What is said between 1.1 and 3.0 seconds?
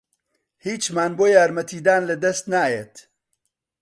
بۆ یارمەتیدان لەدەست نایەت.